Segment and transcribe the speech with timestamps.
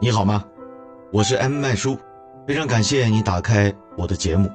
[0.00, 0.44] 你好吗？
[1.12, 1.98] 我是 M 麦叔，
[2.46, 4.48] 非常感谢你打开我的节目。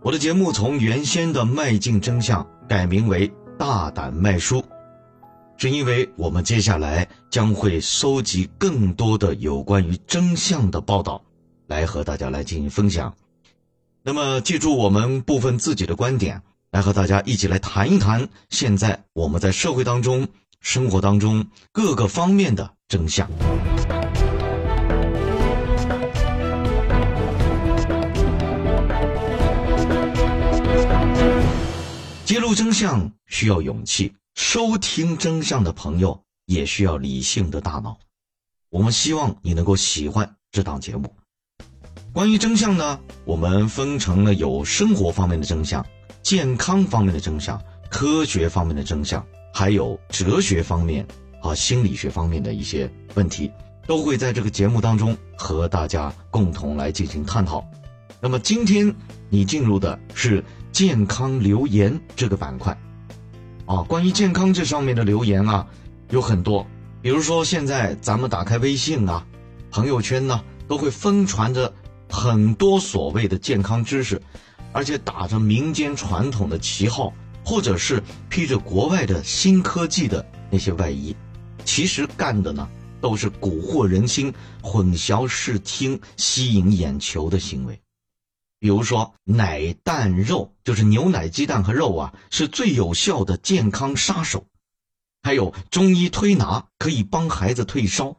[0.00, 3.28] 我的节目从原先的迈进真相改名为
[3.58, 4.62] 大胆麦叔，
[5.56, 11.20] 是因为我们接下来将会收集更多的有关于真相的报道，
[11.66, 13.12] 来和大家来进行分享。
[14.04, 16.40] 那么，记住我们部分自己的观点，
[16.70, 20.28] 来和大家一起来谈一谈现在我们在社会当中、
[20.60, 23.28] 生活当中各个方面的真相。
[32.30, 37.98] 揭露真相需要勇气，收听真相的朋友也需要理性的大脑。
[38.68, 41.12] 我们希望你能够喜欢这档节目。
[42.12, 45.84] 关于真相呢，我们分成了有生活方面的真相、
[46.22, 51.04] 健康方面的真相、科学方面的真相，还有哲学方面
[51.42, 53.50] 和心理学方面的一些问题，
[53.88, 57.68] 都会在这个节目当中和大家共同来进行探讨。
[58.20, 58.94] 那么今天
[59.28, 60.44] 你进入的是。
[60.72, 62.76] 健康留言这个板块，
[63.66, 65.66] 啊，关于健康这上面的留言啊，
[66.10, 66.66] 有很多。
[67.02, 69.26] 比如说，现在咱们打开微信啊，
[69.70, 71.72] 朋友圈呢，都会疯传着
[72.08, 74.20] 很多所谓的健康知识，
[74.72, 77.12] 而且打着民间传统的旗号，
[77.44, 81.16] 或者是披着国外的新科技的那些外衣，
[81.64, 82.68] 其实干的呢，
[83.00, 84.32] 都是蛊惑人心、
[84.62, 87.80] 混淆视听、吸引眼球的行为。
[88.60, 94.46] 比如说，奶蛋肉就是牛奶、鸡蛋和肉啊，是最有效的健康杀手。
[95.22, 98.18] 还有中医推拿可以帮孩子退烧。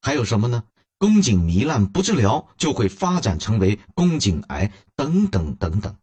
[0.00, 0.64] 还有什么呢？
[0.96, 5.96] 宫颈糜烂不治疗就会发展成为宫颈癌等等等等。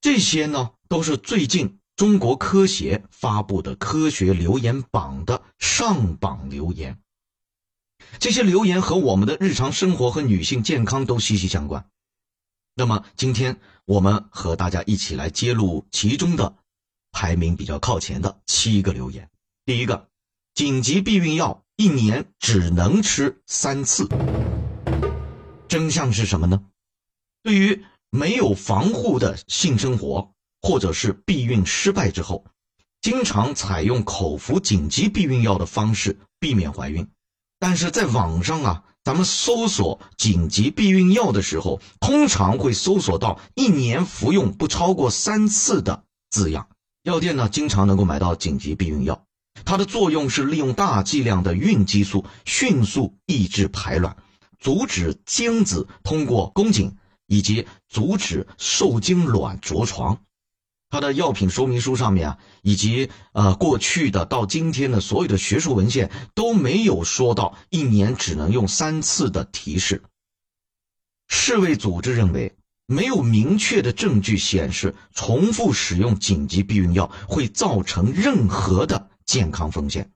[0.00, 7.00] 这些呢，都是最近中国科协发布的科学留言榜的上榜留言。
[8.20, 11.86] 这些留言和我们的日常生活和女性健康都息息相关。
[12.80, 16.56] 那么今天我们和大家一起来揭露其中的
[17.12, 19.28] 排名比较靠前的七个留言。
[19.66, 20.08] 第一个，
[20.54, 24.08] 紧急避孕药一年只能吃三次。
[25.68, 26.64] 真相是什么呢？
[27.42, 30.32] 对于没有防护的性生活，
[30.62, 32.46] 或者是避孕失败之后，
[33.02, 37.06] 经常采用口服紧急避孕药的方式避免怀孕，
[37.58, 38.84] 但是在网上啊。
[39.02, 46.68] 咱们搜索紧急避孕药的时候，通常会搜索到一年服用不超过三次的字样。
[47.02, 49.24] 药店呢，经常能够买到紧急避孕药，
[49.64, 54.18] 它的作用是利用大剂量的孕激素，迅速抑制排卵，
[54.58, 56.94] 阻止精子通过宫颈，
[57.26, 60.20] 以及阻止受精卵着床。
[60.90, 70.02] 它的药品说明书上面啊，以及呃过去的到今天的所有的学术文献都没有说到一年只能用三次的提示。
[71.28, 72.56] 世卫组织认为，
[72.86, 80.10] 没有明确的证据显示重复使用紧急避孕药会造成任何的健康风险。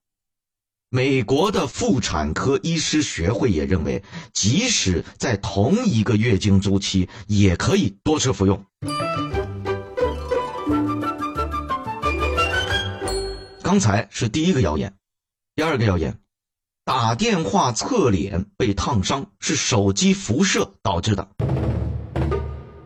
[0.91, 4.03] 美国的妇产科医师学会也认为，
[4.33, 8.65] 即使在同一个月经周期，也可以多次服用。
[13.75, 14.97] 刚才是第一个谣言，
[15.57, 16.21] 第二个谣言，
[16.85, 21.29] 打电话侧脸被烫伤是手机辐射导致的。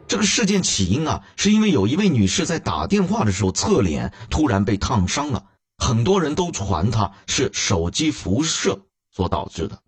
[0.06, 5.44] 这个事件起因啊，是因为有一位女士在打电话的时候侧脸突然被烫伤了，
[5.76, 9.82] 很多人都传她是手机辐射所导致的。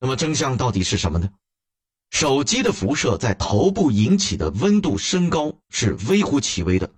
[0.00, 1.28] 那么真相到底是什么呢？
[2.08, 6.88] 手机的辐射在头部引起的温度升高是微乎其微的。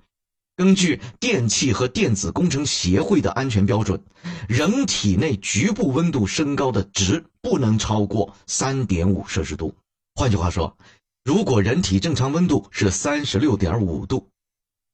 [0.59, 4.03] 根据电气和电子工程协会的安全标准，
[4.49, 9.73] 人体内局部温度升高的值不能超过三点五摄氏度。
[10.17, 10.77] 换句话说，
[11.23, 14.31] 如果人体正常温度是三十六点五度，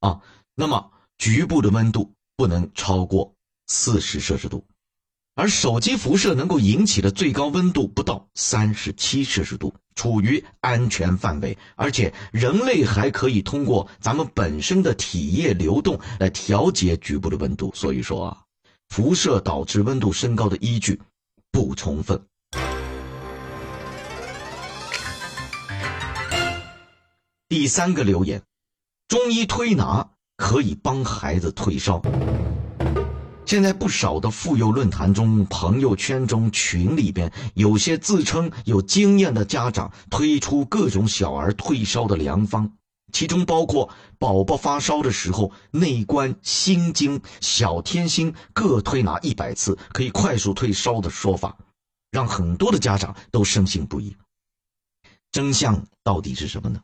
[0.00, 0.20] 啊，
[0.54, 3.32] 那么局部的温度不能超过
[3.66, 4.66] 四十摄氏度。
[5.34, 9.74] 而手机辐射能够引起的最高温度不到三十七摄氏度。
[9.96, 17.70] 处于安全范围，而且人类还可以通过咱们本身的体液流动来调节局部的温度。
[17.76, 18.38] 所以说啊，
[18.88, 21.00] 辐射导致温度升高的依据
[21.52, 22.20] 不充分。
[27.48, 28.42] 第三个留言，
[29.06, 32.02] 中医推拿可以帮孩子退烧。
[33.46, 42.72] 现在不少的妇幼论坛中、朋友圈中、群里边，有些自称有经验的家长推出各种小儿退烧的良方，
[43.12, 51.56] 其中包括宝宝发烧的时候，内关、心经、小天心各推拿一百次，可以快速退烧的说法。
[52.10, 54.16] 让很多的家长都深信不疑。
[55.32, 56.80] 真相到底是什么呢？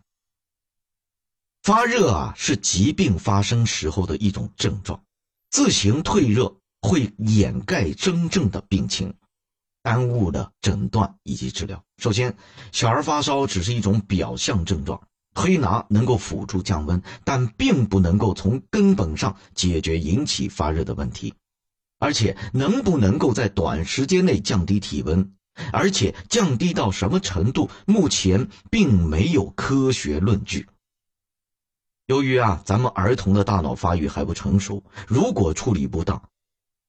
[1.63, 5.01] 发热啊，是疾病发生时候的一种症状，
[5.51, 9.13] 自行退热会掩盖真正的病情，
[9.83, 11.83] 耽误了诊断以及治疗。
[11.99, 12.37] 首先，
[12.71, 15.01] 小儿发烧只是一种表象症状，
[15.35, 21.35] 推拿能够辅助降温，但并不能够从根本上解决引起发热的问题。
[21.99, 25.35] 而且，能不能够在短时间内降低体温，
[25.73, 30.69] 而且降低到什么程度，目前并没有科学论据。
[32.11, 36.21] 由于啊，咱们儿童的大脑发育还不成熟，如果处理不当，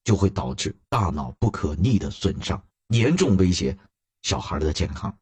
[0.04, 3.78] 就会导致大脑不可逆的损伤，严重威胁
[4.24, 5.16] 小孩的健康。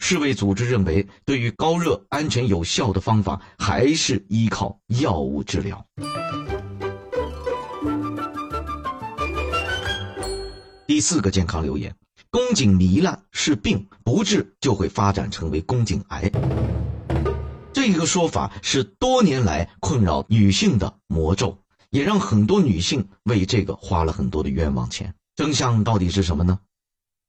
[0.00, 5.86] 世卫组织认为，对于高热安全有效的方法还是依靠药物治疗。
[10.88, 11.94] 第四个健康留言：
[12.28, 16.28] 宫颈糜烂是病，不治就会发展成为宫颈癌。
[17.86, 21.58] 这个说法是多年来困扰女性的魔咒，
[21.90, 25.14] 也让很多女性为这个花了很多的冤枉钱。
[25.36, 26.60] 真相到底是什么呢？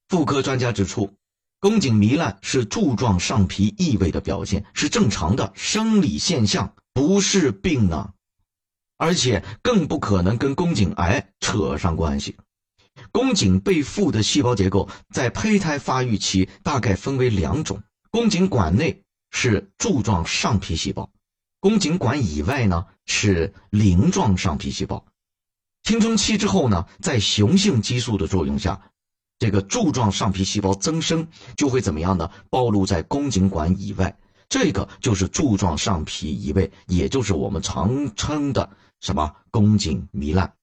[0.07, 1.11] 妇科专家指出，
[1.59, 8.13] 宫颈糜烂是柱状上皮异位的表现，是正常的生理现象，不是病呢，
[8.95, 12.37] 而且更不可能跟宫颈癌扯上关系。
[13.11, 19.03] 宫颈被覆的细胞结构在胚胎发育期大概分为两种：宫颈管内
[19.37, 21.09] 是柱状上皮细胞，
[21.59, 25.05] 宫颈管以外呢是鳞状上皮细胞。
[25.83, 28.91] 青春期之后呢，在雄性激素的作用下，
[29.37, 31.27] 这个柱状上皮细胞增生，
[31.57, 32.31] 就会怎么样呢？
[32.49, 34.17] 暴露在宫颈管以外，
[34.47, 38.69] 这个就是柱状上皮移位，也就是我们常称的
[39.01, 40.53] 什么宫颈糜烂。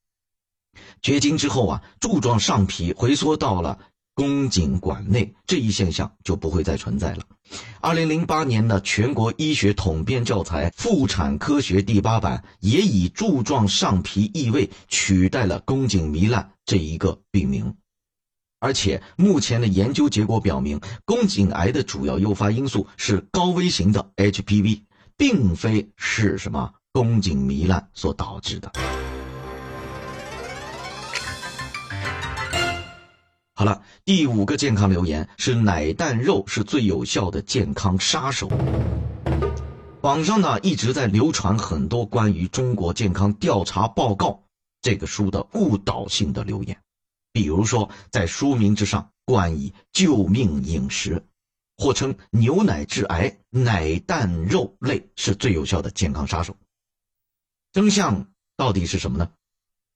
[1.03, 3.79] 绝经之后啊，柱状上皮回缩到了
[4.15, 7.25] 宫颈管内，这一现象就不会再存在了。
[7.81, 17.75] 二零零八年的全国医学统编教材《妇产科学》第八版也以柱状上皮异位取代了宫颈糜烂这一个病名。
[18.61, 24.83] 而且目前的研究结果表明，宫颈癌的主要诱发因素是高危型的 HPV，
[25.17, 28.71] 并非是什么宫颈糜烂所导致的。
[33.63, 38.51] 好了，第五个健康留言是奶蛋肉是最有效的健康杀手。
[40.01, 44.43] 网上呢一直在流传很多关于中国健康调查报告
[44.81, 46.77] 这个书的误导性的留言，
[47.33, 51.25] 比如说在书名之上冠以“救命饮食”，
[51.79, 56.57] 或称牛奶致癌，奶蛋肉类是最有效的健康杀手。
[57.73, 58.27] 真相
[58.57, 59.31] 到底是什么呢？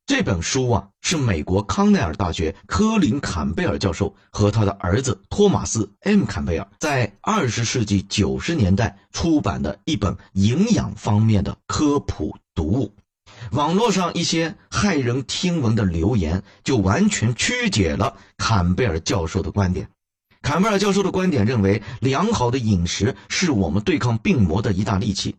[0.07, 12.95] 这本书啊，是美国康奈尔大学科林·坎贝尔教授和他的儿子托马斯 ·M· 坎贝尔在二十世纪九十年代出版的一本营养方面的科普读物。
[13.51, 19.89] 网络上一些骇人听闻的留言，就完全曲解了坎贝尔教授的观点。
[20.41, 25.35] 坎贝尔教授的观点认为，良好的饮食是我们对抗病魔的一大利器，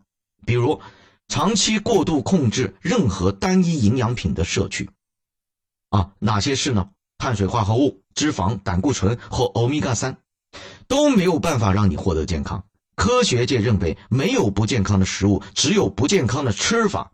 [0.45, 0.81] 比如。
[1.27, 4.89] 长期过度控制任何单一营养品的摄取，
[5.89, 6.89] 啊，哪些是呢？
[7.17, 10.17] 碳水化合物、脂肪、胆固醇和欧米伽三，
[10.87, 12.63] 都没有办法让你获得健康。
[12.95, 17.11] 科学界认为，没有不健康的食物，只有不健康的吃法。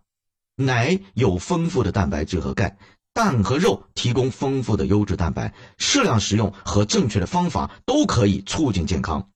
[0.56, 2.78] 奶有丰富的蛋白质和钙，
[3.14, 9.30] 蛋和肉提供丰富的优质蛋白，适量食用和正确的方法都可以促进健康。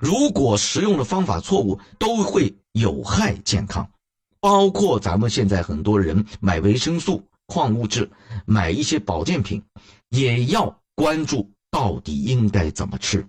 [0.00, 3.90] 如果食用的方法错误，都会有害健康。
[4.40, 8.10] 包括咱们现在很多人买维生素、矿物质，
[8.46, 9.64] 买一些保健品，
[10.10, 13.26] 也要关注到底应该怎么吃。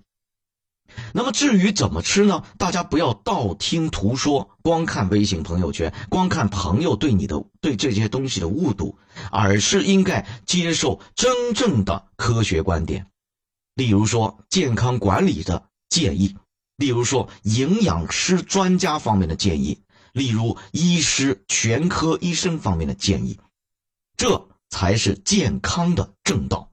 [1.14, 2.44] 那么至于怎么吃呢？
[2.58, 8.98] 大家不要道听途说，光看微信朋友圈，光看朋友对你的对这些东西的误读，
[9.32, 13.08] 而是应该接受真正的科学观点。
[13.76, 16.36] 例如说健康管理的建议，
[16.76, 19.80] 例如说营养师专家方面的建议。
[20.14, 23.40] 例如，医师、全科医生方面的建议，
[24.18, 26.72] 这才是健康的正道。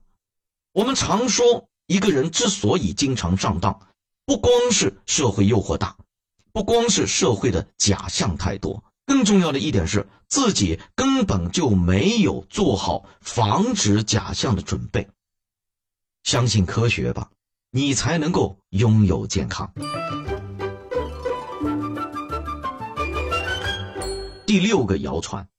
[0.73, 3.87] 我们常说，一个人之所以经常上当，
[4.25, 5.97] 不光是社会诱惑大，
[6.51, 15.07] 不光是社会的假象太多，更重要的一点是自己根本就没有做好防止假象的准备。
[16.23, 17.31] 相信科学吧，
[17.71, 19.73] 你才能够拥有健康。
[24.47, 25.49] 第六个谣传，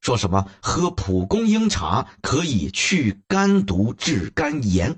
[0.00, 4.96] 说什么喝蒲公英茶可以去肝毒治肝炎？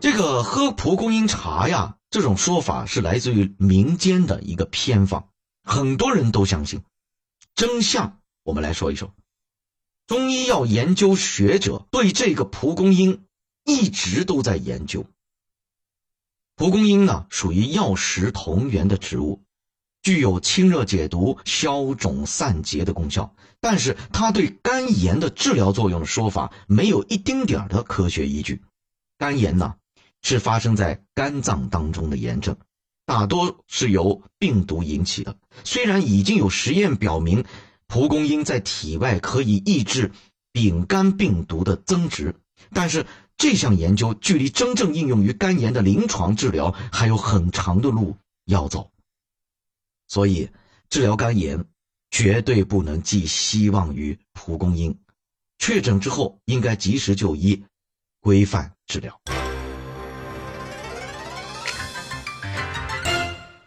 [0.00, 5.28] 这个喝蒲公英茶呀，这种说法是来自于民间的一个偏方，
[5.62, 6.82] 很多人都相信。
[7.54, 9.14] 真相，我们来说一说。
[10.08, 13.26] 中医药研究学者对这个蒲公英
[13.64, 15.06] 一直都在研究。
[16.56, 19.44] 蒲公英呢，属于药食同源的植物，
[20.02, 23.34] 具有清热解毒、消肿散结的功效。
[23.60, 28.62] 但是它对肝炎的治疗作用的说法，没有一丁点儿的科学依据。
[29.18, 29.74] 肝炎呢，
[30.22, 32.56] 是发生在肝脏当中的炎症，
[33.04, 35.36] 大多是由病毒引起的。
[35.64, 37.44] 虽然已经有实验表明，
[37.86, 40.12] 蒲公英在体外可以抑制
[40.52, 42.34] 丙肝病毒的增殖，
[42.72, 43.04] 但是
[43.36, 48.16] 这项研究距离真正应用于肝炎的临床治疗还有很长的路
[48.46, 48.90] 要走。
[50.10, 50.50] 所以，
[50.90, 51.64] 治疗肝炎。
[52.12, 54.98] 绝对不能寄希望于蒲公英，
[55.60, 57.62] 确诊之后应该及时就医，
[58.20, 59.16] 规范治疗。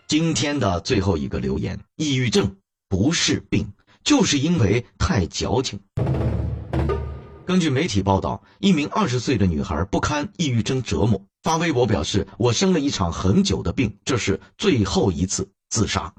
[0.05, 2.57] 今天的最后一个留言：抑郁症
[2.89, 3.71] 不是病，
[4.03, 5.79] 就是因为太矫情。
[7.45, 16.13] 根据媒体报道，一名二十岁的女孩不堪抑郁症折磨，发微博表示：“我生了一场很久的病，这是最后一次自杀。”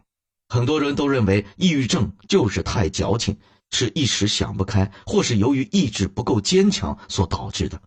[0.55, 3.37] 很多人都认为抑郁症就是太矫情，
[3.73, 7.83] 是一时想不开，或是由于意志不够坚强所导致的。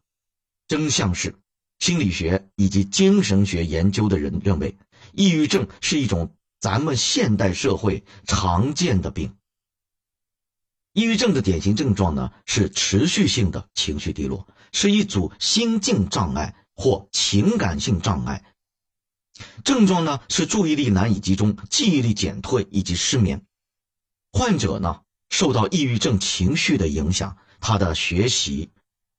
[0.68, 1.34] 真相是，
[1.80, 4.78] 心理学以及精神学研究的人认为，
[5.14, 9.34] 抑郁症是一种咱们现代社会常见的病。
[10.92, 18.44] 抑郁症的典型症状呢是持续性的情绪低落，是一组心境障碍或情感性障碍。
[19.64, 23.46] 症状呢是注意力难以集中、记忆力减退以及失眠。
[24.32, 28.70] 患者呢受到抑郁症情绪的影响，他的学习、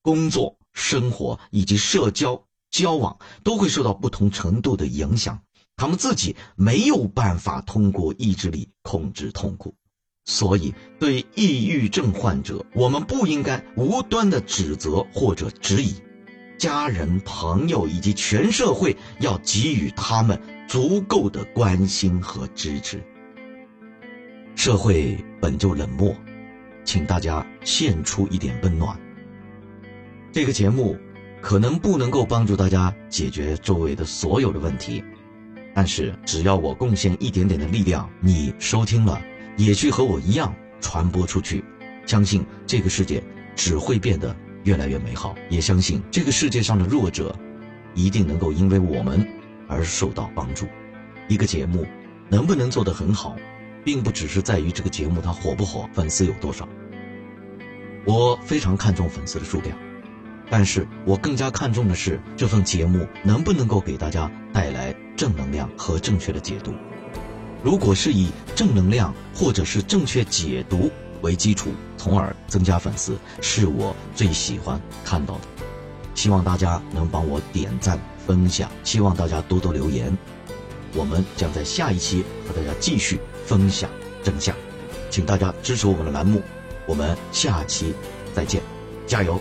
[0.03, 5.43] 工作、生活以及社交交往都会受到不同程度的影响。
[5.77, 9.77] 他们自己没有办法通过意志力控制痛苦，
[10.25, 15.95] 所以对抑郁症患者，我们不应该无端的指责或者质疑。
[16.59, 23.01] 家人、朋友以及全社会要给予他们足够的关心和支持。
[24.57, 26.13] 社会本就冷漠，
[26.85, 28.99] 请大家献出一点温暖。
[30.33, 30.97] 这个节目
[31.41, 35.03] 可能不能够帮助大家解决周围的所有的问题，
[35.73, 39.23] 但是只要我贡献一点点的力量，你收听了，
[39.57, 41.65] 也去和我一样传播出去，
[42.05, 43.23] 相信这个世界
[43.55, 44.35] 只会变得。
[44.65, 47.35] 越来越美好，也相信这个世界上的弱者，
[47.95, 49.27] 一定能够因为我们
[49.67, 50.67] 而受到帮助。
[51.29, 51.87] 一个节目
[52.29, 53.37] 能不能做得很好，
[53.85, 56.69] 并不只是在于这个节目它火不火，粉丝有多少。
[58.05, 59.77] 我非常看重粉丝的数量，
[60.51, 66.73] 但是我更加看重的是这份节目能不能够给大家带来正能量和正确的解读。
[67.63, 70.91] 如果是以正能量或者是正确解读。
[71.23, 75.41] 为基础，从而增加粉丝，是我最喜欢看到的。
[76.15, 80.17] 希望大家能帮我点赞、分享，希望大家多多留言。
[80.95, 83.89] 我们将在下一期和大家继续分享
[84.23, 84.55] 真相，
[85.11, 86.43] 请大家支持我们的栏目。
[86.87, 87.95] 我们下期
[88.35, 88.63] 再见，
[89.07, 89.39] 加油！